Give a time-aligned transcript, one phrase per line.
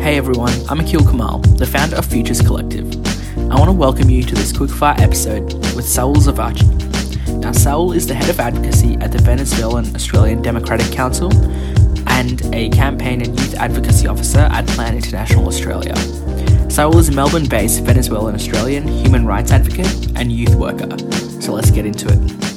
[0.00, 2.86] Hey everyone, I'm Akil Kamal, the founder of Futures Collective.
[3.36, 7.38] I want to welcome you to this quickfire episode with Saul Zavachi.
[7.40, 11.30] Now, Saul is the head of advocacy at the Venezuelan Australian Democratic Council
[12.08, 15.96] and a campaign and youth advocacy officer at Plan International Australia.
[16.70, 20.88] Saul is a Melbourne based Venezuelan Australian human rights advocate and youth worker.
[21.42, 22.47] So let's get into it.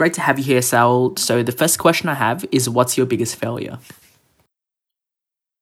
[0.00, 1.14] Great to have you here, Saul.
[1.16, 3.78] So, the first question I have is what's your biggest failure?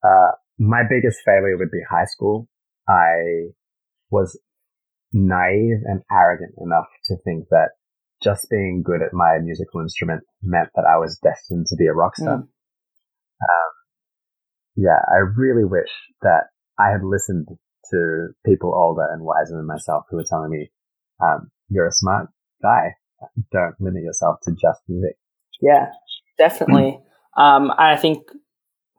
[0.01, 2.47] Uh, my biggest failure would be high school.
[2.87, 3.51] I
[4.09, 4.39] was
[5.11, 7.71] naive and arrogant enough to think that
[8.23, 11.93] just being good at my musical instrument meant that I was destined to be a
[11.93, 12.37] rock star.
[12.37, 12.43] Mm.
[12.43, 13.71] Um,
[14.77, 16.43] yeah, I really wish that
[16.79, 17.49] I had listened
[17.91, 20.71] to people older and wiser than myself who were telling me,
[21.21, 22.29] um, you're a smart
[22.63, 22.93] guy
[23.51, 25.17] don't limit yourself to just music.
[25.61, 25.87] Yeah,
[26.37, 26.99] definitely.
[27.37, 28.23] um, I think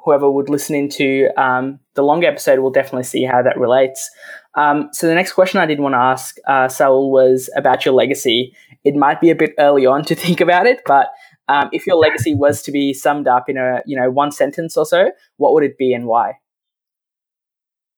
[0.05, 4.11] whoever would listen into um, the longer episode will definitely see how that relates.
[4.55, 7.95] Um, so the next question I did want to ask uh, Saul was about your
[7.95, 8.55] legacy.
[8.85, 11.09] It might be a bit early on to think about it, but
[11.49, 14.77] um, if your legacy was to be summed up in a you know one sentence
[14.77, 16.35] or so, what would it be and why?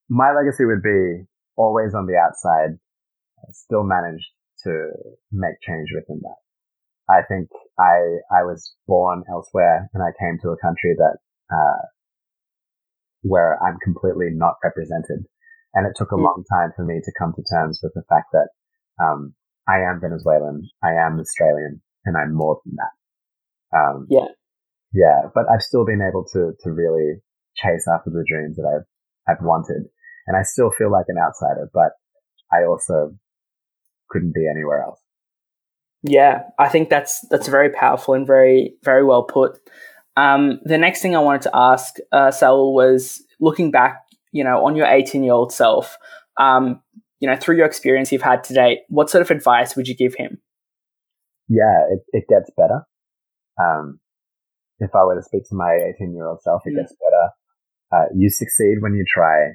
[0.08, 1.24] My legacy would be
[1.56, 2.78] always on the outside,
[3.52, 4.26] still managed
[4.64, 4.90] to
[5.30, 6.40] make change within that.
[7.08, 11.18] I think I, I was born elsewhere and I came to a country that,
[11.52, 11.82] uh,
[13.22, 15.26] where I'm completely not represented.
[15.74, 16.24] And it took a mm.
[16.24, 18.48] long time for me to come to terms with the fact that,
[19.02, 19.34] um,
[19.68, 23.76] I am Venezuelan, I am Australian, and I'm more than that.
[23.76, 24.26] Um, yeah.
[24.92, 27.22] Yeah, but I've still been able to, to really
[27.56, 28.86] chase after the dreams that I've,
[29.28, 29.88] I've wanted.
[30.26, 31.92] And I still feel like an outsider, but
[32.52, 33.16] I also
[34.12, 35.00] couldn't be anywhere else.
[36.04, 39.58] Yeah, I think that's that's very powerful and very very well put.
[40.16, 44.64] Um, the next thing I wanted to ask uh, Saul was looking back, you know,
[44.64, 45.96] on your 18 year old self,
[46.38, 46.82] um,
[47.20, 49.96] you know, through your experience you've had to date, what sort of advice would you
[49.96, 50.38] give him?
[51.48, 52.84] Yeah, it, it gets better.
[53.60, 54.00] Um,
[54.80, 56.80] if I were to speak to my 18 year old self, it mm.
[56.80, 57.30] gets better.
[57.94, 59.52] Uh, you succeed when you try,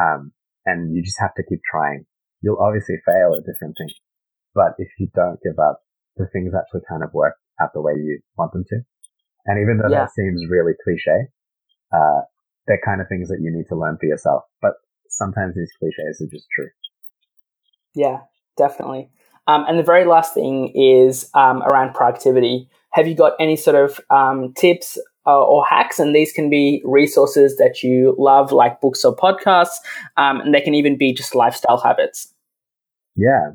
[0.00, 0.32] um,
[0.64, 2.04] and you just have to keep trying
[2.42, 3.94] you'll obviously fail at different things.
[4.54, 5.80] But if you don't give up,
[6.16, 8.80] the things actually kind of work out the way you want them to.
[9.46, 10.04] And even though yeah.
[10.04, 11.28] that seems really cliche,
[11.92, 12.22] uh,
[12.66, 14.42] they're kind of things that you need to learn for yourself.
[14.60, 14.72] But
[15.08, 16.68] sometimes these cliches are just true.
[17.94, 18.20] Yeah,
[18.56, 19.10] definitely.
[19.46, 22.68] Um, and the very last thing is um, around productivity.
[22.92, 24.98] Have you got any sort of um, tips
[25.30, 29.78] uh, or hacks, and these can be resources that you love, like books or podcasts,
[30.16, 32.32] um, and they can even be just lifestyle habits.
[33.16, 33.52] Yeah.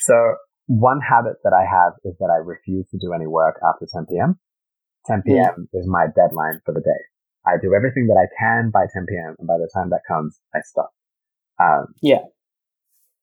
[0.00, 0.34] So
[0.66, 4.06] one habit that I have is that I refuse to do any work after 10
[4.06, 4.38] p.m.
[5.06, 5.68] 10 p.m.
[5.74, 5.80] Mm.
[5.80, 7.02] is my deadline for the day.
[7.46, 9.34] I do everything that I can by 10 p.m.
[9.38, 10.90] and by the time that comes, I stop.
[11.58, 12.22] Um, yeah.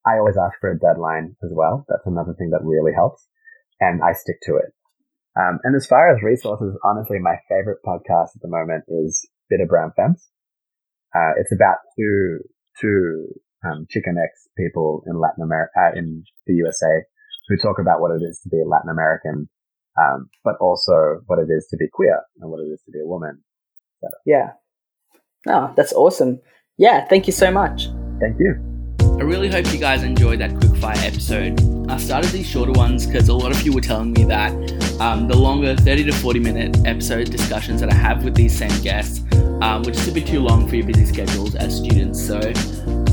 [0.05, 1.85] I always ask for a deadline as well.
[1.87, 3.27] That's another thing that really helps
[3.79, 4.73] and I stick to it.
[5.37, 9.67] Um, and as far as resources, honestly, my favorite podcast at the moment is Bitter
[9.67, 10.27] Brown Femmes.
[11.13, 12.39] Uh, it's about two,
[12.81, 13.27] two,
[13.65, 17.03] um, Chicanx people in Latin America, uh, in the USA
[17.47, 19.49] who talk about what it is to be a Latin American,
[19.99, 22.99] um, but also what it is to be queer and what it is to be
[22.99, 23.43] a woman.
[24.01, 24.07] So.
[24.25, 24.51] Yeah.
[25.45, 26.41] No, that's awesome.
[26.77, 27.05] Yeah.
[27.05, 27.87] Thank you so much.
[28.19, 28.76] Thank you.
[28.99, 31.59] I really hope you guys enjoyed that quickfire episode.
[31.89, 34.51] I started these shorter ones because a lot of you were telling me that
[34.99, 38.81] um, the longer 30 to 40 minute episode discussions that I have with these same
[38.81, 39.23] guests
[39.61, 42.25] um, would just bit too long for your busy schedules as students.
[42.25, 42.37] So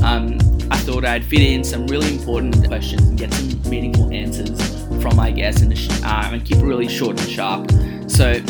[0.03, 0.37] um,
[0.71, 4.59] I thought I'd fit in some really important questions and get some meaningful answers
[5.01, 7.69] from my guests and, uh, and keep it really short and sharp.
[8.09, 8.41] So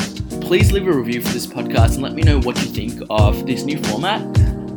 [0.41, 3.45] please leave a review for this podcast and let me know what you think of
[3.45, 4.21] this new format.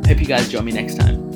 [0.05, 1.28] Hope you guys join me next time.